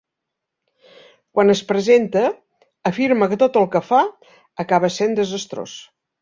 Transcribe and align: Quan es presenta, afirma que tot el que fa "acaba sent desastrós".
Quan 1.35 1.53
es 1.53 1.61
presenta, 1.71 2.23
afirma 2.91 3.29
que 3.35 3.39
tot 3.45 3.61
el 3.63 3.69
que 3.77 3.83
fa 3.91 4.01
"acaba 4.65 4.91
sent 4.97 5.15
desastrós". 5.21 5.77